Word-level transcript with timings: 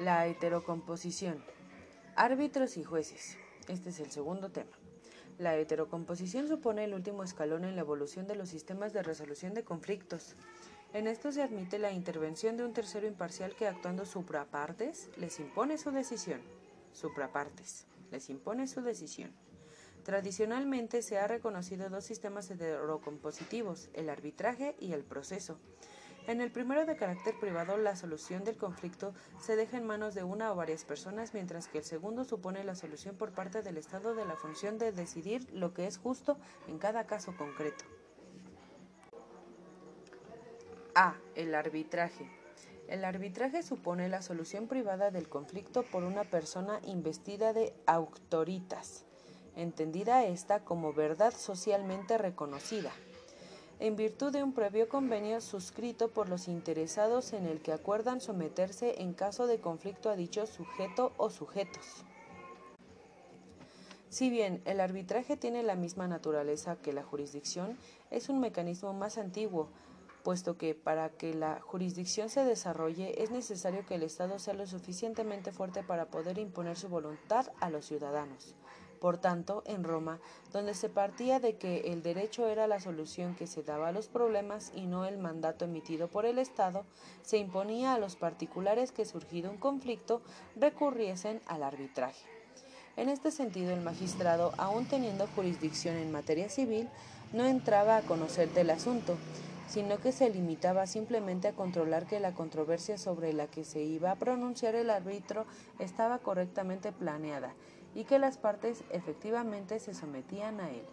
La 0.00 0.26
heterocomposición. 0.26 1.40
Árbitros 2.16 2.76
y 2.78 2.82
jueces. 2.82 3.38
Este 3.68 3.90
es 3.90 4.00
el 4.00 4.10
segundo 4.10 4.50
tema. 4.50 4.72
La 5.38 5.56
heterocomposición 5.56 6.48
supone 6.48 6.82
el 6.82 6.94
último 6.94 7.22
escalón 7.22 7.64
en 7.64 7.76
la 7.76 7.82
evolución 7.82 8.26
de 8.26 8.34
los 8.34 8.48
sistemas 8.48 8.92
de 8.92 9.04
resolución 9.04 9.54
de 9.54 9.62
conflictos. 9.62 10.34
En 10.94 11.06
esto 11.06 11.30
se 11.30 11.44
admite 11.44 11.78
la 11.78 11.92
intervención 11.92 12.56
de 12.56 12.64
un 12.64 12.72
tercero 12.72 13.06
imparcial 13.06 13.54
que 13.54 13.68
actuando 13.68 14.04
suprapartes 14.04 15.10
les 15.16 15.38
impone 15.38 15.78
su 15.78 15.92
decisión. 15.92 16.40
Suprapartes 16.92 17.86
les 18.10 18.30
impone 18.30 18.66
su 18.66 18.82
decisión. 18.82 19.30
Tradicionalmente 20.02 21.02
se 21.02 21.18
ha 21.18 21.28
reconocido 21.28 21.88
dos 21.88 22.02
sistemas 22.04 22.50
heterocompositivos, 22.50 23.90
el 23.92 24.10
arbitraje 24.10 24.74
y 24.80 24.92
el 24.92 25.04
proceso. 25.04 25.56
En 26.26 26.40
el 26.40 26.50
primero 26.50 26.86
de 26.86 26.96
carácter 26.96 27.38
privado, 27.38 27.76
la 27.76 27.96
solución 27.96 28.44
del 28.44 28.56
conflicto 28.56 29.12
se 29.38 29.56
deja 29.56 29.76
en 29.76 29.86
manos 29.86 30.14
de 30.14 30.24
una 30.24 30.50
o 30.52 30.56
varias 30.56 30.84
personas, 30.86 31.34
mientras 31.34 31.68
que 31.68 31.78
el 31.78 31.84
segundo 31.84 32.24
supone 32.24 32.64
la 32.64 32.74
solución 32.74 33.14
por 33.16 33.32
parte 33.32 33.62
del 33.62 33.76
Estado 33.76 34.14
de 34.14 34.24
la 34.24 34.34
función 34.34 34.78
de 34.78 34.90
decidir 34.90 35.46
lo 35.52 35.74
que 35.74 35.86
es 35.86 35.98
justo 35.98 36.38
en 36.66 36.78
cada 36.78 37.06
caso 37.06 37.36
concreto. 37.36 37.84
A. 40.94 41.16
El 41.34 41.54
arbitraje. 41.54 42.30
El 42.88 43.04
arbitraje 43.04 43.62
supone 43.62 44.08
la 44.08 44.22
solución 44.22 44.66
privada 44.66 45.10
del 45.10 45.28
conflicto 45.28 45.82
por 45.82 46.04
una 46.04 46.24
persona 46.24 46.80
investida 46.84 47.52
de 47.52 47.74
autoritas, 47.84 49.04
entendida 49.56 50.24
esta 50.24 50.60
como 50.60 50.94
verdad 50.94 51.34
socialmente 51.34 52.16
reconocida 52.16 52.92
en 53.80 53.96
virtud 53.96 54.32
de 54.32 54.42
un 54.42 54.52
previo 54.52 54.88
convenio 54.88 55.40
suscrito 55.40 56.08
por 56.08 56.28
los 56.28 56.48
interesados 56.48 57.32
en 57.32 57.46
el 57.46 57.60
que 57.60 57.72
acuerdan 57.72 58.20
someterse 58.20 59.02
en 59.02 59.14
caso 59.14 59.46
de 59.46 59.58
conflicto 59.58 60.10
a 60.10 60.16
dicho 60.16 60.46
sujeto 60.46 61.12
o 61.16 61.30
sujetos. 61.30 62.04
Si 64.08 64.30
bien 64.30 64.62
el 64.64 64.78
arbitraje 64.78 65.36
tiene 65.36 65.64
la 65.64 65.74
misma 65.74 66.06
naturaleza 66.06 66.76
que 66.76 66.92
la 66.92 67.02
jurisdicción, 67.02 67.76
es 68.12 68.28
un 68.28 68.38
mecanismo 68.38 68.92
más 68.92 69.18
antiguo, 69.18 69.68
puesto 70.22 70.56
que 70.56 70.76
para 70.76 71.10
que 71.10 71.34
la 71.34 71.60
jurisdicción 71.60 72.28
se 72.28 72.44
desarrolle 72.44 73.22
es 73.22 73.32
necesario 73.32 73.84
que 73.84 73.96
el 73.96 74.04
Estado 74.04 74.38
sea 74.38 74.54
lo 74.54 74.66
suficientemente 74.68 75.50
fuerte 75.50 75.82
para 75.82 76.06
poder 76.06 76.38
imponer 76.38 76.76
su 76.76 76.88
voluntad 76.88 77.48
a 77.60 77.70
los 77.70 77.86
ciudadanos. 77.86 78.54
Por 79.04 79.18
tanto, 79.18 79.62
en 79.66 79.84
Roma, 79.84 80.18
donde 80.50 80.72
se 80.72 80.88
partía 80.88 81.38
de 81.38 81.58
que 81.58 81.92
el 81.92 82.02
derecho 82.02 82.48
era 82.48 82.66
la 82.66 82.80
solución 82.80 83.34
que 83.34 83.46
se 83.46 83.62
daba 83.62 83.88
a 83.88 83.92
los 83.92 84.08
problemas 84.08 84.72
y 84.74 84.86
no 84.86 85.04
el 85.04 85.18
mandato 85.18 85.66
emitido 85.66 86.08
por 86.08 86.24
el 86.24 86.38
Estado, 86.38 86.86
se 87.20 87.36
imponía 87.36 87.92
a 87.92 87.98
los 87.98 88.16
particulares 88.16 88.92
que 88.92 89.04
surgido 89.04 89.50
un 89.50 89.58
conflicto 89.58 90.22
recurriesen 90.56 91.42
al 91.44 91.64
arbitraje. 91.64 92.24
En 92.96 93.10
este 93.10 93.30
sentido, 93.30 93.74
el 93.74 93.82
magistrado, 93.82 94.54
aun 94.56 94.86
teniendo 94.86 95.26
jurisdicción 95.36 95.96
en 95.96 96.10
materia 96.10 96.48
civil, 96.48 96.88
no 97.34 97.44
entraba 97.44 97.98
a 97.98 98.02
conocer 98.04 98.54
del 98.54 98.70
asunto, 98.70 99.18
sino 99.68 99.98
que 99.98 100.12
se 100.12 100.30
limitaba 100.30 100.86
simplemente 100.86 101.48
a 101.48 101.52
controlar 101.52 102.06
que 102.06 102.20
la 102.20 102.32
controversia 102.32 102.96
sobre 102.96 103.34
la 103.34 103.48
que 103.48 103.64
se 103.64 103.82
iba 103.82 104.12
a 104.12 104.18
pronunciar 104.18 104.74
el 104.74 104.88
árbitro 104.88 105.44
estaba 105.78 106.20
correctamente 106.20 106.90
planeada 106.90 107.54
y 107.94 108.04
que 108.04 108.18
las 108.18 108.38
partes 108.38 108.84
efectivamente 108.90 109.78
se 109.78 109.94
sometían 109.94 110.60
a 110.60 110.70
él. 110.70 110.84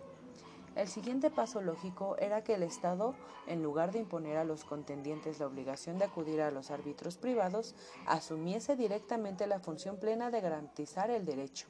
El 0.76 0.88
siguiente 0.88 1.30
paso 1.30 1.62
lógico 1.62 2.16
era 2.18 2.44
que 2.46 2.54
el 2.54 2.64
Estado, 2.64 3.14
en 3.46 3.62
lugar 3.62 3.92
de 3.92 4.00
imponer 4.00 4.38
a 4.38 4.46
los 4.46 4.64
contendientes 4.64 5.40
la 5.40 5.48
obligación 5.48 5.98
de 5.98 6.06
acudir 6.06 6.42
a 6.42 6.52
los 6.52 6.72
árbitros 6.72 7.18
privados, 7.18 7.76
asumiese 8.06 8.78
directamente 8.78 9.48
la 9.48 9.60
función 9.60 9.98
plena 9.98 10.32
de 10.32 10.40
garantizar 10.40 11.10
el 11.10 11.26
derecho. 11.26 11.68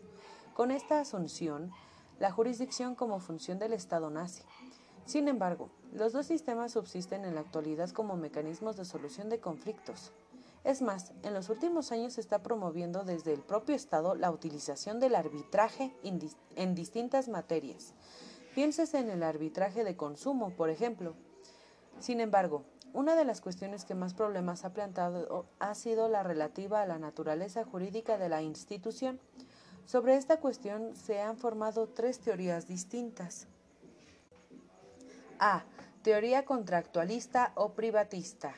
Con 0.53 0.69
esta 0.69 0.99
asunción, 0.99 1.71
la 2.19 2.31
jurisdicción 2.31 2.93
como 2.93 3.19
función 3.19 3.57
del 3.57 3.73
Estado 3.73 4.11
nace. 4.11 4.43
Sin 5.05 5.27
embargo, 5.27 5.69
los 5.93 6.13
dos 6.13 6.27
sistemas 6.27 6.73
subsisten 6.73 7.25
en 7.25 7.33
la 7.33 7.41
actualidad 7.41 7.89
como 7.89 8.15
mecanismos 8.15 8.77
de 8.77 8.85
solución 8.85 9.29
de 9.29 9.39
conflictos. 9.39 10.11
Es 10.63 10.83
más, 10.83 11.11
en 11.23 11.33
los 11.33 11.49
últimos 11.49 11.91
años 11.91 12.13
se 12.13 12.21
está 12.21 12.43
promoviendo 12.43 13.03
desde 13.03 13.33
el 13.33 13.41
propio 13.41 13.75
Estado 13.75 14.13
la 14.13 14.29
utilización 14.29 14.99
del 14.99 15.15
arbitraje 15.15 15.91
en 16.03 16.75
distintas 16.75 17.29
materias. 17.29 17.93
Piénsese 18.53 18.99
en 18.99 19.09
el 19.09 19.23
arbitraje 19.23 19.83
de 19.83 19.95
consumo, 19.95 20.51
por 20.51 20.69
ejemplo. 20.69 21.15
Sin 21.99 22.19
embargo, 22.19 22.63
una 22.93 23.15
de 23.15 23.25
las 23.25 23.41
cuestiones 23.41 23.85
que 23.85 23.95
más 23.95 24.13
problemas 24.13 24.63
ha 24.63 24.73
planteado 24.73 25.47
ha 25.59 25.73
sido 25.73 26.09
la 26.09 26.21
relativa 26.21 26.81
a 26.81 26.85
la 26.85 26.99
naturaleza 26.99 27.63
jurídica 27.63 28.19
de 28.19 28.29
la 28.29 28.43
institución. 28.43 29.19
Sobre 29.85 30.15
esta 30.15 30.39
cuestión 30.39 30.95
se 30.95 31.21
han 31.21 31.37
formado 31.37 31.87
tres 31.87 32.19
teorías 32.19 32.67
distintas. 32.67 33.47
A. 35.39 35.63
Teoría 36.03 36.45
contractualista 36.45 37.51
o 37.55 37.73
privatista 37.73 38.53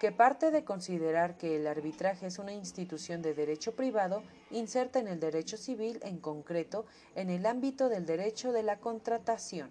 que 0.00 0.12
parte 0.12 0.50
de 0.50 0.64
considerar 0.64 1.36
que 1.36 1.56
el 1.56 1.66
arbitraje 1.66 2.26
es 2.26 2.38
una 2.38 2.54
institución 2.54 3.20
de 3.20 3.34
derecho 3.34 3.76
privado, 3.76 4.22
inserta 4.50 4.98
en 4.98 5.08
el 5.08 5.20
derecho 5.20 5.58
civil, 5.58 6.00
en 6.02 6.16
concreto, 6.16 6.86
en 7.14 7.28
el 7.28 7.44
ámbito 7.44 7.90
del 7.90 8.06
derecho 8.06 8.50
de 8.50 8.62
la 8.62 8.78
contratación. 8.78 9.70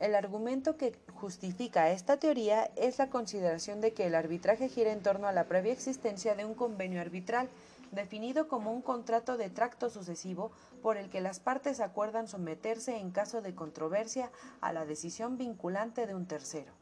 El 0.00 0.16
argumento 0.16 0.76
que 0.76 0.98
justifica 1.14 1.92
esta 1.92 2.16
teoría 2.16 2.68
es 2.74 2.98
la 2.98 3.10
consideración 3.10 3.80
de 3.80 3.92
que 3.92 4.06
el 4.06 4.16
arbitraje 4.16 4.68
gira 4.68 4.90
en 4.90 5.04
torno 5.04 5.28
a 5.28 5.32
la 5.32 5.44
previa 5.44 5.72
existencia 5.72 6.34
de 6.34 6.44
un 6.44 6.54
convenio 6.54 7.00
arbitral, 7.00 7.48
definido 7.92 8.48
como 8.48 8.72
un 8.72 8.82
contrato 8.82 9.36
de 9.36 9.50
tracto 9.50 9.88
sucesivo 9.88 10.50
por 10.82 10.96
el 10.96 11.10
que 11.10 11.20
las 11.20 11.38
partes 11.38 11.78
acuerdan 11.78 12.26
someterse 12.26 12.96
en 12.96 13.12
caso 13.12 13.40
de 13.40 13.54
controversia 13.54 14.32
a 14.60 14.72
la 14.72 14.84
decisión 14.84 15.38
vinculante 15.38 16.08
de 16.08 16.16
un 16.16 16.26
tercero. 16.26 16.72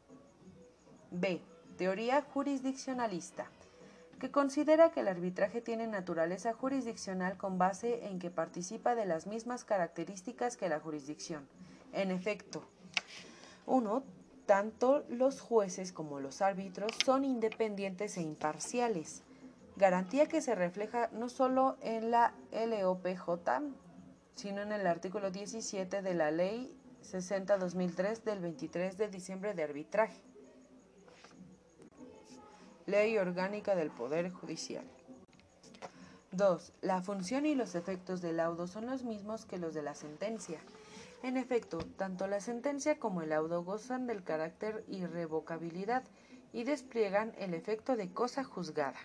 B 1.11 1.52
teoría 1.83 2.21
jurisdiccionalista, 2.21 3.45
que 4.17 4.31
considera 4.31 4.91
que 4.91 5.01
el 5.01 5.09
arbitraje 5.09 5.59
tiene 5.59 5.85
naturaleza 5.85 6.53
jurisdiccional 6.53 7.35
con 7.35 7.57
base 7.57 8.07
en 8.07 8.19
que 8.19 8.29
participa 8.29 8.95
de 8.95 9.05
las 9.05 9.27
mismas 9.27 9.65
características 9.65 10.55
que 10.55 10.69
la 10.69 10.79
jurisdicción. 10.79 11.45
En 11.91 12.09
efecto, 12.09 12.63
uno, 13.65 14.01
tanto 14.45 15.03
los 15.09 15.41
jueces 15.41 15.91
como 15.91 16.21
los 16.21 16.41
árbitros 16.41 16.89
son 17.03 17.25
independientes 17.25 18.15
e 18.15 18.21
imparciales, 18.21 19.21
garantía 19.75 20.27
que 20.27 20.39
se 20.39 20.55
refleja 20.55 21.09
no 21.11 21.27
solo 21.27 21.75
en 21.81 22.11
la 22.11 22.33
LOPJ, 22.53 23.59
sino 24.35 24.61
en 24.61 24.71
el 24.71 24.87
artículo 24.87 25.31
17 25.31 26.01
de 26.01 26.13
la 26.13 26.31
Ley 26.31 26.73
60-2003 27.01 28.23
del 28.23 28.39
23 28.39 28.97
de 28.97 29.09
diciembre 29.09 29.53
de 29.53 29.63
arbitraje. 29.63 30.21
Ley 32.85 33.17
Orgánica 33.17 33.75
del 33.75 33.91
Poder 33.91 34.29
Judicial. 34.29 34.83
2. 36.31 36.73
La 36.81 37.01
función 37.01 37.45
y 37.45 37.55
los 37.55 37.75
efectos 37.75 38.21
del 38.21 38.37
laudo 38.37 38.67
son 38.67 38.87
los 38.87 39.03
mismos 39.03 39.45
que 39.45 39.57
los 39.57 39.73
de 39.73 39.83
la 39.83 39.95
sentencia. 39.95 40.59
En 41.21 41.37
efecto, 41.37 41.77
tanto 41.97 42.27
la 42.27 42.41
sentencia 42.41 42.99
como 42.99 43.21
el 43.21 43.29
laudo 43.29 43.63
gozan 43.63 44.05
del 44.05 44.23
carácter 44.23 44.83
irrevocabilidad 44.89 46.03
y 46.51 46.65
despliegan 46.65 47.33
el 47.37 47.53
efecto 47.53 47.95
de 47.95 48.11
cosa 48.11 48.43
juzgada. 48.43 48.99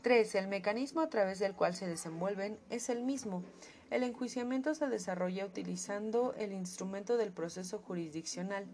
3. 0.00 0.34
El 0.36 0.48
mecanismo 0.48 1.02
a 1.02 1.10
través 1.10 1.38
del 1.38 1.54
cual 1.54 1.74
se 1.74 1.86
desenvuelven 1.86 2.58
es 2.70 2.88
el 2.88 3.02
mismo. 3.02 3.44
El 3.90 4.02
enjuiciamiento 4.02 4.74
se 4.74 4.88
desarrolla 4.88 5.44
utilizando 5.44 6.32
el 6.38 6.54
instrumento 6.54 7.18
del 7.18 7.32
proceso 7.32 7.80
jurisdiccional, 7.80 8.66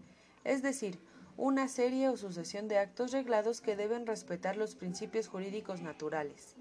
es 0.45 0.61
decir, 0.61 0.99
una 1.39 1.69
serie 1.69 2.09
o 2.09 2.17
sucesión 2.17 2.67
de 2.67 2.79
actos 2.79 3.13
reglados 3.13 3.61
que 3.61 3.77
deben 3.77 4.05
respetar 4.05 4.57
los 4.57 4.75
principios 4.75 5.29
jurídicos 5.29 5.81
naturales, 5.81 6.57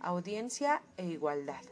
audiencia 0.00 0.82
e 0.96 1.06
igualdad. 1.06 1.62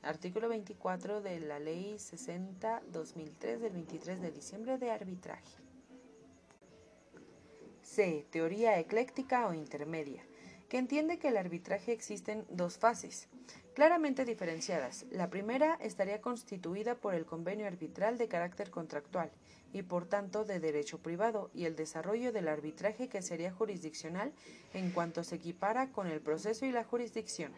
Artículo 0.00 0.48
24 0.48 1.20
de 1.20 1.38
la 1.40 1.58
Ley 1.58 1.96
60-2003 1.96 3.58
del 3.58 3.72
23 3.74 4.22
de 4.22 4.30
diciembre 4.30 4.78
de 4.78 4.90
arbitraje. 4.90 5.58
C. 7.82 8.24
Teoría 8.30 8.78
ecléctica 8.78 9.46
o 9.46 9.52
intermedia, 9.52 10.24
que 10.70 10.78
entiende 10.78 11.18
que 11.18 11.28
el 11.28 11.36
arbitraje 11.36 11.92
existen 11.92 12.46
dos 12.48 12.78
fases, 12.78 13.28
claramente 13.80 14.26
diferenciadas. 14.26 15.06
La 15.10 15.30
primera 15.30 15.78
estaría 15.80 16.20
constituida 16.20 16.96
por 16.96 17.14
el 17.14 17.24
convenio 17.24 17.66
arbitral 17.66 18.18
de 18.18 18.28
carácter 18.28 18.70
contractual 18.70 19.30
y 19.72 19.80
por 19.80 20.04
tanto 20.04 20.44
de 20.44 20.60
derecho 20.60 20.98
privado 20.98 21.48
y 21.54 21.64
el 21.64 21.76
desarrollo 21.76 22.30
del 22.30 22.48
arbitraje 22.48 23.08
que 23.08 23.22
sería 23.22 23.50
jurisdiccional 23.50 24.34
en 24.74 24.90
cuanto 24.90 25.24
se 25.24 25.36
equipara 25.36 25.92
con 25.92 26.08
el 26.08 26.20
proceso 26.20 26.66
y 26.66 26.72
la 26.72 26.84
jurisdicción. 26.84 27.52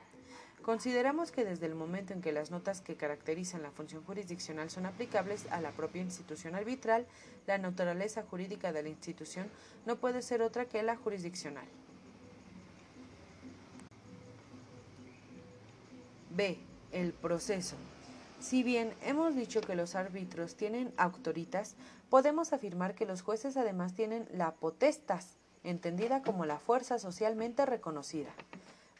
Consideramos 0.62 1.32
que 1.32 1.44
desde 1.44 1.66
el 1.66 1.74
momento 1.74 2.12
en 2.12 2.20
que 2.20 2.30
las 2.30 2.52
notas 2.52 2.82
que 2.82 2.94
caracterizan 2.94 3.64
la 3.64 3.72
función 3.72 4.04
jurisdiccional 4.04 4.70
son 4.70 4.86
aplicables 4.86 5.46
a 5.50 5.60
la 5.60 5.72
propia 5.72 6.02
institución 6.02 6.54
arbitral, 6.54 7.04
la 7.48 7.58
naturaleza 7.58 8.22
jurídica 8.22 8.72
de 8.72 8.84
la 8.84 8.90
institución 8.90 9.50
no 9.86 9.96
puede 9.96 10.22
ser 10.22 10.40
otra 10.40 10.66
que 10.66 10.84
la 10.84 10.94
jurisdiccional. 10.94 11.66
B. 16.34 16.58
El 16.92 17.12
proceso. 17.12 17.76
Si 18.40 18.62
bien 18.62 18.94
hemos 19.02 19.34
dicho 19.34 19.60
que 19.60 19.74
los 19.74 19.94
árbitros 19.94 20.56
tienen 20.56 20.92
autoritas, 20.96 21.76
podemos 22.10 22.52
afirmar 22.52 22.94
que 22.94 23.06
los 23.06 23.22
jueces 23.22 23.56
además 23.56 23.94
tienen 23.94 24.28
la 24.32 24.54
potestas, 24.54 25.36
entendida 25.62 26.22
como 26.22 26.44
la 26.44 26.58
fuerza 26.58 26.98
socialmente 26.98 27.66
reconocida. 27.66 28.30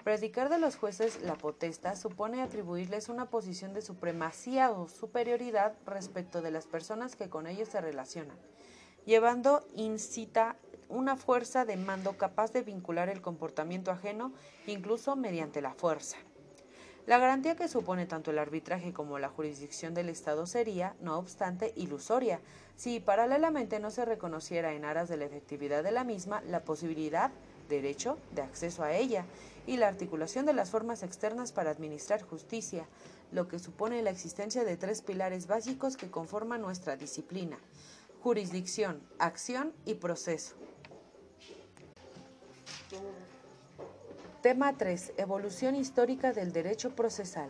Predicar 0.05 0.49
de 0.49 0.59
los 0.59 0.77
jueces 0.77 1.23
la 1.23 1.35
potestad 1.35 1.97
supone 1.97 2.43
atribuirles 2.43 3.09
una 3.09 3.27
posición 3.27 3.73
de 3.73 3.83
supremacía 3.83 4.71
o 4.71 4.89
superioridad 4.89 5.75
respecto 5.87 6.43
de 6.43 6.51
las 6.51 6.67
personas 6.67 7.15
que 7.15 7.29
con 7.29 7.47
ellos 7.47 7.69
se 7.69 7.81
relacionan, 7.81 8.37
llevando 9.07 9.67
incita 9.75 10.57
una 10.89 11.17
fuerza 11.17 11.65
de 11.65 11.77
mando 11.77 12.17
capaz 12.17 12.53
de 12.53 12.63
vincular 12.63 13.09
el 13.09 13.23
comportamiento 13.23 13.91
ajeno 13.91 14.33
incluso 14.67 15.17
mediante 15.17 15.63
la 15.63 15.75
fuerza. 15.75 16.17
La 17.05 17.19
garantía 17.19 17.57
que 17.57 17.67
supone 17.67 18.07
tanto 18.07 18.31
el 18.31 18.39
arbitraje 18.39 18.93
como 18.93 19.19
la 19.19 19.29
jurisdicción 19.29 19.93
del 19.93 20.09
Estado 20.09 20.47
sería, 20.47 20.95
no 21.01 21.19
obstante, 21.19 21.73
ilusoria, 21.75 22.41
si 22.77 23.01
paralelamente 23.01 23.81
no 23.81 23.91
se 23.91 24.05
reconociera 24.05 24.73
en 24.73 24.85
aras 24.85 25.09
de 25.09 25.17
la 25.17 25.25
efectividad 25.25 25.83
de 25.83 25.91
la 25.91 26.05
misma 26.05 26.43
la 26.43 26.61
posibilidad, 26.61 27.33
derecho, 27.69 28.19
de 28.31 28.43
acceso 28.43 28.85
a 28.85 28.93
ella, 28.93 29.25
y 29.67 29.79
la 29.79 29.89
articulación 29.89 30.47
de 30.47 30.53
las 30.53 30.71
formas 30.71 31.03
externas 31.03 31.51
para 31.51 31.71
administrar 31.71 32.23
justicia, 32.23 32.87
lo 33.33 33.49
que 33.49 33.59
supone 33.59 34.03
la 34.03 34.11
existencia 34.11 34.63
de 34.63 34.77
tres 34.77 35.03
pilares 35.03 35.49
básicos 35.49 35.97
que 35.97 36.11
conforman 36.11 36.63
nuestra 36.63 36.97
disciplina, 36.97 37.59
jurisdicción, 38.23 39.01
acción 39.19 39.73
y 39.87 39.95
proceso. 39.95 40.55
Tema 44.43 44.77
3. 44.77 45.13
Evolución 45.19 45.77
histórica 45.77 46.33
del 46.33 46.53
derecho 46.53 46.97
procesal. 46.97 47.49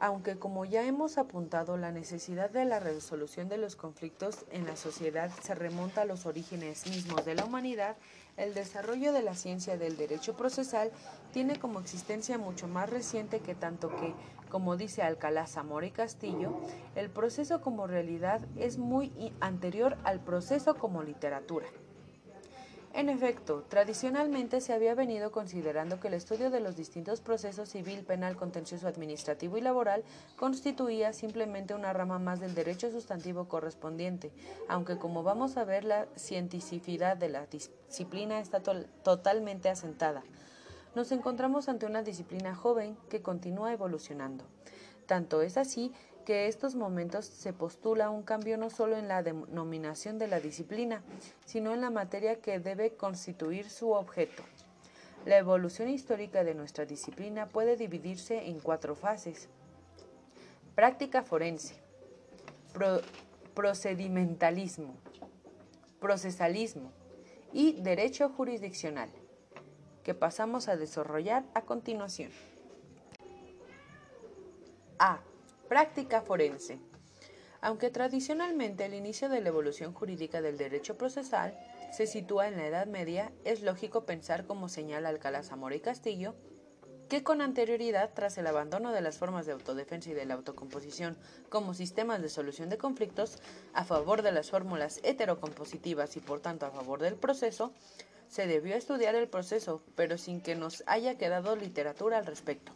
Aunque 0.00 0.36
como 0.36 0.64
ya 0.64 0.82
hemos 0.82 1.18
apuntado, 1.18 1.76
la 1.76 1.92
necesidad 1.92 2.50
de 2.50 2.64
la 2.64 2.80
resolución 2.80 3.48
de 3.48 3.58
los 3.58 3.76
conflictos 3.76 4.44
en 4.50 4.66
la 4.66 4.74
sociedad 4.74 5.30
se 5.40 5.54
remonta 5.54 6.02
a 6.02 6.04
los 6.04 6.26
orígenes 6.26 6.84
mismos 6.88 7.24
de 7.24 7.36
la 7.36 7.44
humanidad, 7.44 7.96
el 8.36 8.54
desarrollo 8.54 9.12
de 9.12 9.22
la 9.22 9.36
ciencia 9.36 9.78
del 9.78 9.96
derecho 9.96 10.36
procesal 10.36 10.90
tiene 11.32 11.60
como 11.60 11.78
existencia 11.78 12.38
mucho 12.38 12.66
más 12.66 12.90
reciente 12.90 13.38
que 13.38 13.54
tanto 13.54 13.88
que, 13.94 14.12
como 14.50 14.76
dice 14.76 15.02
Alcalá 15.02 15.46
Zamora 15.46 15.86
y 15.86 15.92
Castillo, 15.92 16.58
el 16.96 17.08
proceso 17.08 17.60
como 17.60 17.86
realidad 17.86 18.40
es 18.56 18.78
muy 18.78 19.12
anterior 19.38 19.96
al 20.02 20.18
proceso 20.18 20.74
como 20.74 21.04
literatura. 21.04 21.68
En 22.96 23.10
efecto, 23.10 23.62
tradicionalmente 23.68 24.62
se 24.62 24.72
había 24.72 24.94
venido 24.94 25.30
considerando 25.30 26.00
que 26.00 26.08
el 26.08 26.14
estudio 26.14 26.48
de 26.50 26.60
los 26.60 26.76
distintos 26.76 27.20
procesos 27.20 27.68
civil, 27.68 28.02
penal, 28.04 28.36
contencioso, 28.36 28.88
administrativo 28.88 29.58
y 29.58 29.60
laboral 29.60 30.02
constituía 30.34 31.12
simplemente 31.12 31.74
una 31.74 31.92
rama 31.92 32.18
más 32.18 32.40
del 32.40 32.54
derecho 32.54 32.90
sustantivo 32.90 33.48
correspondiente, 33.48 34.32
aunque 34.66 34.96
como 34.96 35.22
vamos 35.22 35.58
a 35.58 35.64
ver 35.64 35.84
la 35.84 36.06
cientificidad 36.16 37.18
de 37.18 37.28
la 37.28 37.44
disciplina 37.44 38.40
está 38.40 38.62
totalmente 38.62 39.68
asentada. 39.68 40.22
Nos 40.94 41.12
encontramos 41.12 41.68
ante 41.68 41.84
una 41.84 42.02
disciplina 42.02 42.54
joven 42.54 42.96
que 43.10 43.20
continúa 43.20 43.74
evolucionando. 43.74 44.46
Tanto 45.04 45.42
es 45.42 45.58
así 45.58 45.92
que 46.26 46.48
estos 46.48 46.74
momentos 46.74 47.24
se 47.24 47.52
postula 47.52 48.10
un 48.10 48.24
cambio 48.24 48.58
no 48.58 48.68
solo 48.68 48.96
en 48.96 49.06
la 49.06 49.22
denominación 49.22 50.18
de 50.18 50.26
la 50.26 50.40
disciplina, 50.40 51.02
sino 51.46 51.72
en 51.72 51.80
la 51.80 51.88
materia 51.88 52.40
que 52.40 52.58
debe 52.58 52.96
constituir 52.96 53.70
su 53.70 53.92
objeto. 53.92 54.42
La 55.24 55.38
evolución 55.38 55.88
histórica 55.88 56.42
de 56.42 56.54
nuestra 56.54 56.84
disciplina 56.84 57.48
puede 57.48 57.76
dividirse 57.76 58.48
en 58.48 58.58
cuatro 58.58 58.96
fases. 58.96 59.48
Práctica 60.74 61.22
forense, 61.22 61.76
procedimentalismo, 63.54 64.96
procesalismo 66.00 66.90
y 67.52 67.80
derecho 67.82 68.30
jurisdiccional, 68.30 69.10
que 70.02 70.14
pasamos 70.14 70.66
a 70.66 70.76
desarrollar 70.76 71.44
a 71.54 71.62
continuación. 71.62 72.32
A. 74.98 75.20
Práctica 75.68 76.20
forense. 76.20 76.78
Aunque 77.60 77.90
tradicionalmente 77.90 78.84
el 78.84 78.94
inicio 78.94 79.28
de 79.28 79.40
la 79.40 79.48
evolución 79.48 79.92
jurídica 79.92 80.40
del 80.40 80.58
derecho 80.58 80.96
procesal 80.96 81.58
se 81.90 82.06
sitúa 82.06 82.46
en 82.46 82.56
la 82.56 82.66
Edad 82.68 82.86
Media, 82.86 83.32
es 83.44 83.62
lógico 83.62 84.06
pensar, 84.06 84.46
como 84.46 84.68
señala 84.68 85.08
Alcalá 85.08 85.42
Zamora 85.42 85.74
y 85.74 85.80
Castillo, 85.80 86.36
que 87.08 87.24
con 87.24 87.40
anterioridad, 87.40 88.12
tras 88.14 88.38
el 88.38 88.46
abandono 88.46 88.92
de 88.92 89.00
las 89.00 89.18
formas 89.18 89.44
de 89.44 89.52
autodefensa 89.52 90.10
y 90.10 90.14
de 90.14 90.24
la 90.24 90.34
autocomposición 90.34 91.16
como 91.48 91.74
sistemas 91.74 92.22
de 92.22 92.28
solución 92.28 92.68
de 92.68 92.78
conflictos, 92.78 93.38
a 93.72 93.84
favor 93.84 94.22
de 94.22 94.30
las 94.30 94.50
fórmulas 94.50 95.00
heterocompositivas 95.02 96.16
y 96.16 96.20
por 96.20 96.38
tanto 96.38 96.66
a 96.66 96.70
favor 96.70 97.00
del 97.00 97.16
proceso, 97.16 97.72
se 98.28 98.46
debió 98.46 98.76
estudiar 98.76 99.16
el 99.16 99.28
proceso, 99.28 99.82
pero 99.96 100.16
sin 100.16 100.40
que 100.40 100.54
nos 100.54 100.84
haya 100.86 101.18
quedado 101.18 101.56
literatura 101.56 102.18
al 102.18 102.26
respecto. 102.26 102.72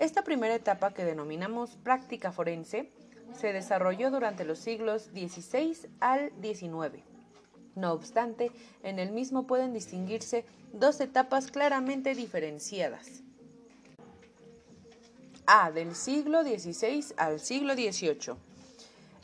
Esta 0.00 0.24
primera 0.24 0.54
etapa 0.54 0.94
que 0.94 1.04
denominamos 1.04 1.76
práctica 1.76 2.32
forense 2.32 2.90
se 3.38 3.52
desarrolló 3.52 4.10
durante 4.10 4.46
los 4.46 4.58
siglos 4.58 5.10
XVI 5.12 5.76
al 6.00 6.32
XIX. 6.40 7.04
No 7.74 7.92
obstante, 7.92 8.50
en 8.82 8.98
el 8.98 9.12
mismo 9.12 9.46
pueden 9.46 9.74
distinguirse 9.74 10.46
dos 10.72 11.02
etapas 11.02 11.50
claramente 11.50 12.14
diferenciadas. 12.14 13.22
A. 15.44 15.70
Del 15.70 15.94
siglo 15.94 16.44
XVI 16.44 17.04
al 17.18 17.38
siglo 17.38 17.74
XVIII. 17.74 18.36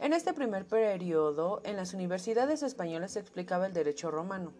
En 0.00 0.12
este 0.12 0.34
primer 0.34 0.66
periodo, 0.66 1.62
en 1.64 1.76
las 1.76 1.94
universidades 1.94 2.62
españolas 2.62 3.12
se 3.12 3.20
explicaba 3.20 3.66
el 3.66 3.72
derecho 3.72 4.10
romano. 4.10 4.52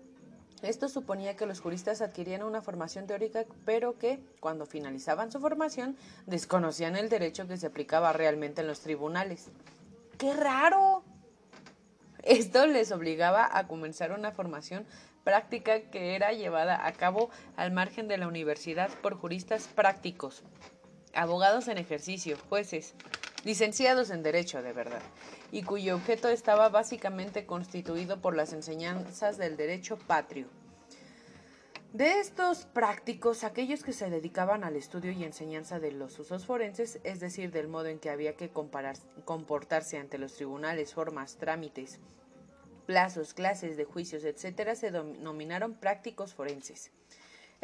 Esto 0.63 0.89
suponía 0.89 1.37
que 1.37 1.47
los 1.47 1.61
juristas 1.61 2.01
adquirían 2.01 2.43
una 2.43 2.63
formación 2.63 3.07
teórica, 3.07 3.45
pero 3.65 3.99
que, 3.99 4.21
cuando 4.41 4.67
finalizaban 4.67 5.31
su 5.31 5.39
formación, 5.39 5.97
desconocían 6.27 6.97
el 6.97 7.09
derecho 7.09 7.47
que 7.47 7.59
se 7.59 7.67
aplicaba 7.67 8.13
realmente 8.13 8.63
en 8.63 8.67
los 8.67 8.81
tribunales. 8.81 9.49
¡Qué 10.19 10.33
raro! 10.33 11.05
Esto 12.23 12.67
les 12.67 12.91
obligaba 12.91 13.49
a 13.53 13.69
comenzar 13.69 14.13
una 14.13 14.33
formación 14.33 14.87
práctica 15.25 15.83
que 15.91 16.15
era 16.15 16.33
llevada 16.33 16.87
a 16.87 16.93
cabo 16.93 17.31
al 17.57 17.71
margen 17.71 18.09
de 18.09 18.17
la 18.17 18.27
universidad 18.27 18.91
por 19.03 19.15
juristas 19.15 19.69
prácticos, 19.69 20.43
abogados 21.15 21.69
en 21.69 21.79
ejercicio, 21.79 22.37
jueces, 22.49 22.95
licenciados 23.47 24.11
en 24.11 24.25
Derecho 24.25 24.61
de 24.61 24.73
verdad, 24.73 25.01
y 25.53 25.63
cuyo 25.63 25.95
objeto 25.95 26.29
estaba 26.29 26.69
básicamente 26.69 27.47
constituido 27.47 28.21
por 28.21 28.35
las 28.35 28.53
enseñanzas 28.53 29.39
del 29.39 29.57
derecho 29.57 29.99
patrio. 29.99 30.49
De 31.93 32.19
estos 32.19 32.65
prácticos, 32.65 33.45
aquellos 33.45 33.85
que 33.85 33.93
se 33.93 34.11
dedicaban 34.11 34.65
al 34.65 34.75
estudio 34.75 35.13
y 35.13 35.23
enseñanza 35.23 35.79
de 35.79 35.93
los 35.93 36.19
usos 36.19 36.45
forenses, 36.45 36.99
es 37.05 37.21
decir, 37.21 37.53
del 37.53 37.69
modo 37.69 37.87
en 37.87 38.01
que 38.01 38.11
había 38.11 38.35
que 38.35 38.51
comportarse 38.51 39.97
ante 39.97 40.19
los 40.19 40.35
tribunales, 40.35 40.93
formas, 40.93 41.37
trámites, 41.37 42.01
plazos, 42.85 43.33
clases 43.33 43.77
de 43.77 43.85
juicios, 43.85 44.25
etc., 44.25 44.75
se 44.75 44.91
denominaron 44.91 45.75
prácticos 45.75 46.35
forenses. 46.35 46.91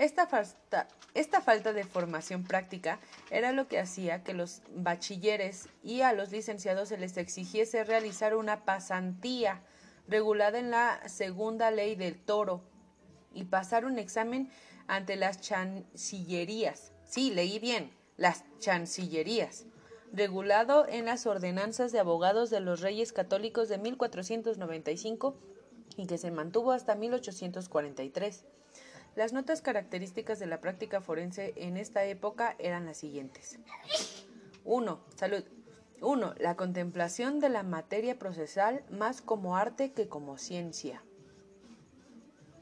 Esta 0.03 0.27
falta, 0.27 0.89
esta 1.15 1.41
falta 1.41 1.73
de 1.73 1.85
formación 1.85 2.43
práctica 2.43 2.99
era 3.31 3.53
lo 3.53 3.69
que 3.69 3.79
hacía 3.79 4.25
que 4.25 4.35
los 4.35 4.61
bachilleres 4.75 5.69
y 5.85 6.01
a 6.01 6.13
los 6.13 6.33
licenciados 6.33 6.89
se 6.89 6.99
les 6.99 7.17
exigiese 7.17 7.85
realizar 7.85 8.35
una 8.35 8.65
pasantía 8.65 9.63
regulada 10.09 10.59
en 10.59 10.73
la 10.73 11.09
segunda 11.09 11.71
ley 11.71 11.95
del 11.95 12.19
toro 12.19 12.65
y 13.33 13.45
pasar 13.45 13.85
un 13.85 13.97
examen 14.01 14.51
ante 14.89 15.15
las 15.15 15.41
chancillerías. 15.41 16.91
Sí, 17.05 17.31
leí 17.31 17.61
bien, 17.61 17.93
las 18.17 18.43
chancillerías, 18.59 19.67
regulado 20.13 20.85
en 20.89 21.05
las 21.05 21.27
ordenanzas 21.27 21.93
de 21.93 22.01
abogados 22.01 22.51
de 22.51 22.59
los 22.59 22.81
reyes 22.81 23.13
católicos 23.13 23.69
de 23.69 23.79
1495 23.79 25.37
y 25.97 26.09
que 26.09 26.19
se 26.19 26.33
mantuvo 26.33 26.73
hasta 26.73 26.97
1843. 26.97 28.45
Las 29.15 29.35
notas 29.35 29.61
características 29.61 30.39
de 30.39 30.47
la 30.47 30.61
práctica 30.61 31.03
forense 31.03 31.53
en 31.57 31.77
esta 31.77 32.05
época 32.05 32.57
eran 32.59 32.87
las 32.87 32.97
siguientes. 32.97 33.59
1. 34.65 35.01
Salud. 35.17 35.45
1. 36.01 36.35
La 36.39 36.57
contemplación 36.57 37.39
de 37.39 37.51
la 37.51 37.63
materia 37.63 38.19
procesal 38.19 38.85
más 38.91 39.21
como 39.21 39.57
arte 39.57 39.93
que 39.93 40.09
como 40.09 40.39
ciencia. 40.39 41.03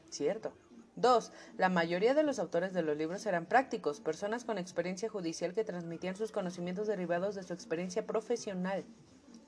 Cierto. 0.09 0.51
2. 0.97 1.31
La 1.57 1.69
mayoría 1.69 2.13
de 2.13 2.23
los 2.23 2.37
autores 2.37 2.73
de 2.73 2.81
los 2.81 2.97
libros 2.97 3.25
eran 3.25 3.45
prácticos, 3.45 4.01
personas 4.01 4.43
con 4.43 4.57
experiencia 4.57 5.07
judicial 5.07 5.53
que 5.53 5.63
transmitían 5.63 6.17
sus 6.17 6.33
conocimientos 6.33 6.85
derivados 6.85 7.35
de 7.35 7.43
su 7.43 7.53
experiencia 7.53 8.05
profesional. 8.05 8.83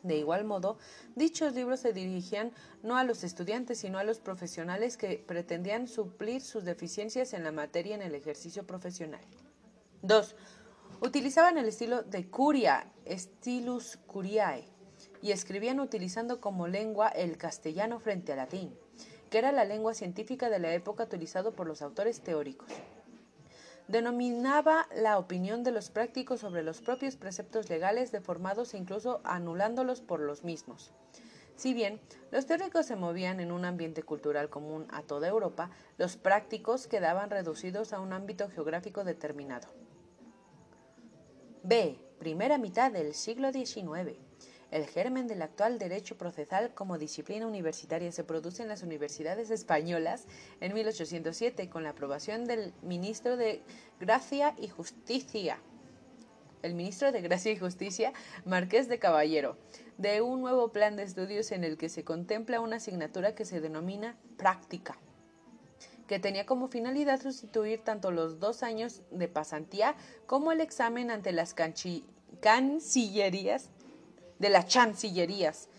De 0.04 0.18
igual 0.18 0.44
modo, 0.44 0.78
dichos 1.16 1.54
libros 1.54 1.80
se 1.80 1.94
dirigían 1.94 2.52
no 2.84 2.98
a 2.98 3.06
los 3.06 3.24
estudiantes, 3.24 3.80
sino 3.80 3.98
a 3.98 4.04
los 4.04 4.20
profesionales 4.20 4.98
que 4.98 5.24
pretendían 5.26 5.88
suplir 5.88 6.42
sus 6.42 6.66
deficiencias 6.66 7.34
en 7.34 7.46
la 7.46 7.54
materia 7.54 7.96
en 7.96 8.02
el 8.02 8.14
ejercicio 8.14 8.68
profesional. 8.68 9.22
2. 10.02 10.36
Utilizaban 11.02 11.58
el 11.58 11.70
estilo 11.70 12.04
de 12.04 12.30
curia, 12.30 12.92
stilus 13.10 13.98
curiae, 14.06 14.68
y 15.22 15.32
escribían 15.32 15.80
utilizando 15.80 16.42
como 16.42 16.68
lengua 16.68 17.08
el 17.08 17.38
castellano 17.38 18.00
frente 18.00 18.34
al 18.34 18.40
latín, 18.40 18.78
que 19.30 19.38
era 19.38 19.54
la 19.54 19.64
lengua 19.64 19.94
científica 19.94 20.50
de 20.50 20.60
la 20.60 20.74
época 20.74 21.06
utilizado 21.06 21.54
por 21.54 21.66
los 21.66 21.82
autores 21.82 22.20
teóricos. 22.22 22.68
Denominaba 23.94 24.88
la 24.96 25.20
opinión 25.20 25.64
de 25.64 25.72
los 25.72 25.92
prácticos 25.92 26.40
sobre 26.40 26.64
los 26.64 26.82
propios 26.82 27.16
preceptos 27.16 27.70
legales 27.70 28.12
deformados 28.12 28.74
e 28.74 28.80
incluso 28.80 29.22
anulándolos 29.24 30.02
por 30.02 30.20
los 30.20 30.44
mismos. 30.44 30.92
Si 31.56 31.76
bien 31.76 32.02
los 32.32 32.48
teóricos 32.48 32.88
se 32.88 32.96
movían 32.96 33.40
en 33.40 33.52
un 33.52 33.66
ambiente 33.66 34.02
cultural 34.02 34.50
común 34.50 34.88
a 34.90 35.04
toda 35.04 35.28
Europa, 35.28 35.70
los 36.00 36.18
prácticos 36.18 36.88
quedaban 36.88 37.30
reducidos 37.30 37.94
a 37.94 38.00
un 38.00 38.14
ámbito 38.14 38.50
geográfico 38.50 39.04
determinado. 39.04 39.68
B. 41.62 42.00
Primera 42.18 42.58
mitad 42.58 42.92
del 42.92 43.14
siglo 43.14 43.52
XIX. 43.52 44.18
El 44.74 44.88
germen 44.88 45.28
del 45.28 45.44
actual 45.44 45.78
derecho 45.78 46.18
procesal 46.18 46.74
como 46.74 46.98
disciplina 46.98 47.46
universitaria 47.46 48.12
se 48.12 48.24
produce 48.24 48.64
en 48.64 48.70
las 48.70 48.82
universidades 48.82 49.52
españolas 49.52 50.26
en 50.62 50.74
1807 50.74 51.70
con 51.70 51.84
la 51.84 51.92
aprobación 51.92 52.46
del 52.46 52.74
ministro 52.82 53.38
de 53.38 53.62
Gracia 54.00 54.56
y 54.58 54.70
Justicia, 54.70 55.60
el 56.64 56.74
ministro 56.74 57.12
de 57.12 57.22
Gracia 57.22 57.52
y 57.52 57.58
Justicia, 57.60 58.14
Marqués 58.46 58.88
de 58.88 58.98
Caballero, 58.98 59.60
de 60.00 60.24
un 60.24 60.42
nuevo 60.42 60.72
plan 60.72 60.96
de 60.96 61.04
estudios 61.04 61.52
en 61.52 61.64
el 61.64 61.78
que 61.78 61.88
se 61.88 62.04
contempla 62.04 62.60
una 62.60 62.78
asignatura 62.78 63.36
que 63.36 63.46
se 63.46 63.62
denomina 63.62 64.18
práctica, 64.38 64.98
que 66.08 66.18
tenía 66.18 66.48
como 66.48 66.68
finalidad 66.68 67.22
sustituir 67.22 67.84
tanto 67.84 68.10
los 68.10 68.40
dos 68.40 68.64
años 68.64 69.04
de 69.12 69.28
pasantía 69.28 69.96
como 70.26 70.52
el 70.52 70.62
examen 70.62 71.12
ante 71.12 71.32
las 71.32 71.54
cancillerías 72.40 73.70
de 74.40 74.50
las 74.50 74.68
chancillerías 74.68 75.70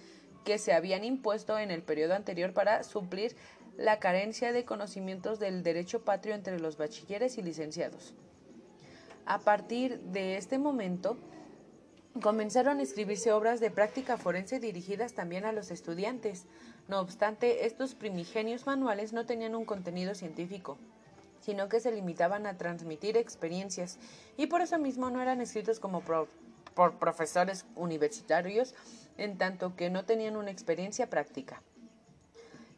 que 0.45 0.59
se 0.59 0.73
habían 0.73 1.05
impuesto 1.05 1.59
en 1.59 1.71
el 1.71 1.83
periodo 1.83 2.15
anterior 2.15 2.53
para 2.53 2.83
suplir 2.83 3.35
la 3.77 3.99
carencia 3.99 4.53
de 4.53 4.65
conocimientos 4.65 5.39
del 5.39 5.63
derecho 5.63 6.05
patrio 6.05 6.35
entre 6.35 6.61
los 6.61 6.77
bachilleres 6.77 7.39
y 7.39 7.43
licenciados. 7.43 8.15
A 9.27 9.39
partir 9.39 10.01
de 10.01 10.37
este 10.37 10.59
momento, 10.59 11.17
comenzaron 12.21 12.79
a 12.79 12.83
escribirse 12.83 13.33
obras 13.33 13.59
de 13.59 13.71
práctica 13.71 14.19
forense 14.19 14.61
dirigidas 14.61 15.15
también 15.15 15.45
a 15.45 15.53
los 15.53 15.71
estudiantes. 15.71 16.45
No 16.89 17.01
obstante, 17.01 17.67
estos 17.67 17.95
primigenios 17.95 18.67
manuales 18.67 19.13
no 19.13 19.27
tenían 19.27 19.55
un 19.55 19.65
contenido 19.65 20.15
científico, 20.15 20.79
sino 21.41 21.69
que 21.69 21.81
se 21.81 21.91
limitaban 21.91 22.47
a 22.47 22.57
transmitir 22.57 23.17
experiencias, 23.17 23.99
y 24.37 24.47
por 24.47 24.61
eso 24.61 24.79
mismo 24.79 25.11
no 25.11 25.21
eran 25.21 25.41
escritos 25.41 25.81
como 25.81 26.03
por 26.75 26.99
profesores 26.99 27.67
universitarios, 27.75 28.75
en 29.17 29.39
tanto 29.39 29.77
que 29.77 29.91
no 29.91 30.05
tenían 30.05 30.37
una 30.37 30.51
experiencia 30.51 31.09
práctica. 31.09 31.63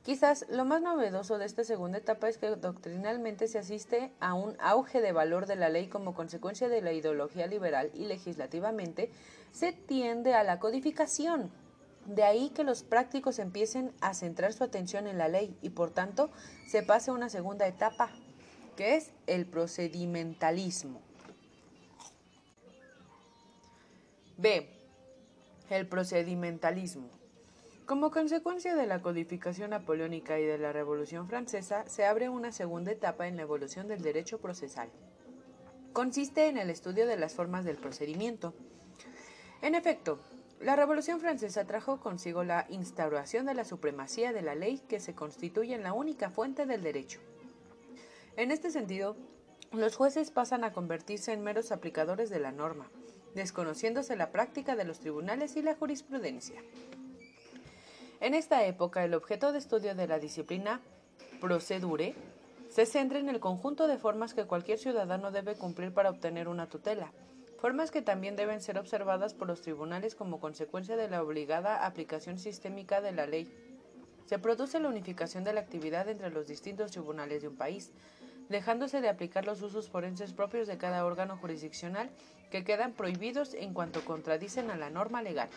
Quizás 0.07 0.47
lo 0.49 0.65
más 0.65 0.81
novedoso 0.83 1.37
de 1.37 1.47
esta 1.47 1.65
segunda 1.65 1.99
etapa 1.99 2.29
es 2.29 2.39
que 2.39 2.51
doctrinalmente 2.51 3.49
se 3.49 3.59
asiste 3.59 4.13
a 4.21 4.35
un 4.35 4.57
auge 4.61 5.01
de 5.01 5.11
valor 5.11 5.47
de 5.47 5.57
la 5.57 5.69
ley 5.69 5.89
como 5.89 6.15
consecuencia 6.15 6.69
de 6.69 6.81
la 6.81 6.93
ideología 6.93 7.49
liberal 7.49 7.91
y 7.93 8.05
legislativamente 8.05 9.11
se 9.51 9.73
tiende 9.73 10.35
a 10.35 10.45
la 10.45 10.61
codificación. 10.61 11.51
De 12.05 12.23
ahí 12.23 12.51
que 12.51 12.63
los 12.63 12.85
prácticos 12.85 13.41
empiecen 13.41 13.93
a 14.01 14.15
centrar 14.15 14.53
su 14.53 14.63
atención 14.63 15.09
en 15.09 15.19
la 15.19 15.27
ley 15.27 15.59
y 15.61 15.71
por 15.71 15.91
tanto 15.91 16.31
se 16.69 16.85
pase 16.85 17.11
a 17.11 17.15
una 17.15 17.29
segunda 17.29 17.67
etapa, 17.67 18.11
que 18.77 18.95
es 18.95 19.11
el 19.27 19.45
procedimentalismo. 19.45 21.01
B. 24.39 24.69
El 25.71 25.89
procedimentalismo. 25.89 27.09
Como 27.87 28.11
consecuencia 28.11 28.75
de 28.75 28.87
la 28.87 29.01
codificación 29.01 29.71
napoleónica 29.71 30.39
y 30.39 30.45
de 30.45 30.59
la 30.59 30.75
Revolución 30.75 31.27
Francesa, 31.27 31.89
se 31.89 32.05
abre 32.05 32.29
una 32.29 32.53
segunda 32.53 32.93
etapa 32.93 33.29
en 33.29 33.37
la 33.37 33.43
evolución 33.43 33.89
del 33.89 34.03
derecho 34.03 34.39
procesal. 34.39 34.91
Consiste 35.95 36.49
en 36.49 36.59
el 36.59 36.69
estudio 36.69 37.07
de 37.07 37.17
las 37.17 37.33
formas 37.33 37.65
del 37.65 37.79
procedimiento. 37.79 38.53
En 39.63 39.75
efecto, 39.75 40.19
la 40.61 40.77
Revolución 40.77 41.19
Francesa 41.19 41.67
trajo 41.67 41.99
consigo 42.01 42.45
la 42.45 42.67
instauración 42.69 43.47
de 43.47 43.55
la 43.55 43.65
supremacía 43.65 44.35
de 44.35 44.43
la 44.43 44.55
ley 44.55 44.83
que 44.87 45.01
se 45.01 45.15
constituye 45.15 45.75
en 45.75 45.83
la 45.83 45.95
única 45.95 46.29
fuente 46.29 46.67
del 46.67 46.83
derecho. 46.83 47.21
En 48.37 48.51
este 48.51 48.71
sentido, 48.71 49.17
los 49.73 49.97
jueces 49.97 50.31
pasan 50.31 50.63
a 50.63 50.75
convertirse 50.75 51.33
en 51.33 51.43
meros 51.43 51.73
aplicadores 51.73 52.29
de 52.29 52.41
la 52.41 52.53
norma, 52.53 52.91
desconociéndose 53.37 54.17
la 54.17 54.31
práctica 54.31 54.75
de 54.75 54.85
los 54.85 54.99
tribunales 54.99 55.57
y 55.57 55.63
la 55.63 55.77
jurisprudencia. 55.77 56.61
En 58.21 58.35
esta 58.35 58.65
época, 58.65 59.05
el 59.05 59.15
objeto 59.15 59.53
de 59.53 59.59
estudio 59.59 59.95
de 59.95 60.09
la 60.09 60.19
disciplina 60.19 60.81
procedure 61.41 62.15
se 62.71 62.87
centra 62.87 63.19
en 63.19 63.29
el 63.29 63.39
conjunto 63.39 63.87
de 63.87 63.99
formas 63.99 64.35
que 64.35 64.47
cualquier 64.47 64.79
ciudadano 64.79 65.31
debe 65.31 65.55
cumplir 65.55 65.93
para 65.93 66.11
obtener 66.11 66.49
una 66.49 66.69
tutela, 66.69 67.13
formas 67.61 67.91
que 67.91 68.03
también 68.03 68.37
deben 68.37 68.61
ser 68.61 68.79
observadas 68.79 69.35
por 69.35 69.47
los 69.47 69.61
tribunales 69.61 70.15
como 70.15 70.41
consecuencia 70.41 70.97
de 70.97 71.09
la 71.09 71.23
obligada 71.23 71.87
aplicación 71.87 72.39
sistémica 72.39 73.03
de 73.03 73.13
la 73.13 73.27
ley. 73.27 73.53
Se 74.25 74.39
produce 74.39 74.81
la 74.81 74.89
unificación 74.89 75.45
de 75.45 75.53
la 75.53 75.61
actividad 75.61 76.09
entre 76.09 76.31
los 76.31 76.49
distintos 76.49 76.91
tribunales 76.91 77.43
de 77.43 77.49
un 77.49 77.57
país, 77.57 77.93
dejándose 78.49 79.01
de 79.01 79.09
aplicar 79.09 79.45
los 79.45 79.63
usos 79.63 79.89
forenses 79.89 80.33
propios 80.33 80.67
de 80.67 80.79
cada 80.79 81.05
órgano 81.05 81.37
jurisdiccional 81.37 82.11
que 82.51 82.65
quedan 82.65 82.93
prohibidos 82.93 83.55
en 83.55 83.75
cuanto 83.75 84.05
contradicen 84.05 84.71
a 84.71 84.77
la 84.77 84.91
norma 84.91 85.23
legal 85.23 85.49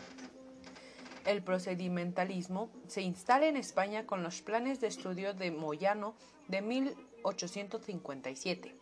el 1.29 1.43
procedimentalismo 1.43 2.69
se 2.87 3.01
instala 3.01 3.47
en 3.47 3.55
España 3.55 4.07
con 4.07 4.23
los 4.23 4.41
planes 4.41 4.81
de 4.81 4.87
estudio 4.87 5.35
de 5.35 5.51
Moyano 5.51 6.15
de 6.47 6.63
1857, 6.63 8.75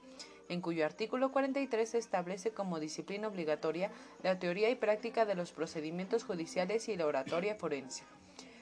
en 0.48 0.62
cuyo 0.62 0.86
artículo 0.86 1.34
43 1.34 1.90
se 1.90 1.98
establece 1.98 2.52
como 2.52 2.80
disciplina 2.80 3.28
obligatoria 3.28 3.92
la 4.24 4.40
teoría 4.40 4.70
y 4.70 4.76
práctica 4.76 5.26
de 5.26 5.36
los 5.36 5.52
procedimientos 5.52 6.24
judiciales 6.24 6.88
y 6.88 6.96
la 6.96 7.08
oratoria 7.08 7.56
forense. 7.56 8.06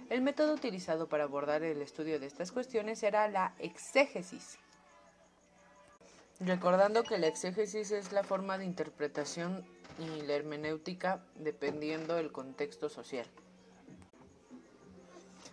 El 0.09 0.21
método 0.21 0.55
utilizado 0.55 1.07
para 1.07 1.25
abordar 1.25 1.61
el 1.63 1.81
estudio 1.81 2.19
de 2.19 2.27
estas 2.27 2.51
cuestiones 2.51 3.03
era 3.03 3.27
la 3.27 3.53
exégesis. 3.59 4.57
Recordando 6.39 7.03
que 7.03 7.17
la 7.17 7.27
exégesis 7.27 7.91
es 7.91 8.11
la 8.11 8.23
forma 8.23 8.57
de 8.57 8.65
interpretación 8.65 9.65
y 9.99 10.21
la 10.23 10.33
hermenéutica 10.33 11.23
dependiendo 11.35 12.15
del 12.15 12.31
contexto 12.31 12.89
social. 12.89 13.25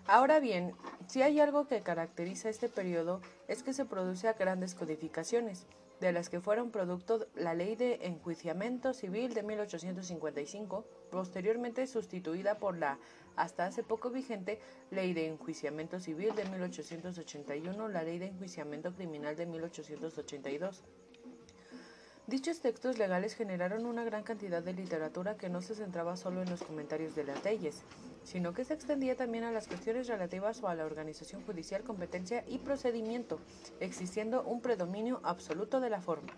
Ahora 0.06 0.40
bien, 0.40 0.74
si 1.06 1.22
hay 1.22 1.38
algo 1.38 1.68
que 1.68 1.82
caracteriza 1.82 2.48
este 2.48 2.68
periodo 2.68 3.20
es 3.46 3.62
que 3.62 3.72
se 3.72 3.84
produce 3.84 4.26
a 4.26 4.32
grandes 4.32 4.74
codificaciones, 4.74 5.66
de 6.02 6.12
las 6.12 6.28
que 6.28 6.40
fueron 6.40 6.72
producto 6.72 7.28
la 7.36 7.54
Ley 7.54 7.76
de 7.76 8.00
Enjuiciamiento 8.02 8.92
Civil 8.92 9.32
de 9.34 9.44
1855, 9.44 10.84
posteriormente 11.12 11.86
sustituida 11.86 12.58
por 12.58 12.76
la 12.76 12.98
hasta 13.36 13.66
hace 13.66 13.84
poco 13.84 14.10
vigente 14.10 14.58
Ley 14.90 15.14
de 15.14 15.28
Enjuiciamiento 15.28 16.00
Civil 16.00 16.34
de 16.34 16.44
1881, 16.44 17.88
la 17.88 18.02
Ley 18.02 18.18
de 18.18 18.26
Enjuiciamiento 18.26 18.92
Criminal 18.92 19.36
de 19.36 19.46
1882. 19.46 20.82
Dichos 22.26 22.60
textos 22.60 22.98
legales 22.98 23.34
generaron 23.34 23.86
una 23.86 24.02
gran 24.02 24.24
cantidad 24.24 24.62
de 24.62 24.72
literatura 24.72 25.36
que 25.36 25.50
no 25.50 25.62
se 25.62 25.76
centraba 25.76 26.16
solo 26.16 26.42
en 26.42 26.50
los 26.50 26.64
comentarios 26.64 27.14
de 27.14 27.24
las 27.24 27.44
leyes, 27.44 27.84
sino 28.24 28.52
que 28.52 28.64
se 28.64 28.74
extendía 28.74 29.16
también 29.16 29.44
a 29.44 29.52
las 29.52 29.68
cuestiones 29.68 30.08
relativas 30.08 30.62
a 30.68 30.74
la 30.74 30.84
organización 30.84 31.42
judicial, 31.44 31.82
competencia 31.82 32.44
y 32.48 32.58
procedimiento, 32.58 33.38
existiendo 33.80 34.42
un 34.42 34.60
predominio 34.60 35.20
absoluto 35.22 35.80
de 35.80 35.90
la 35.90 36.00
forma. 36.00 36.32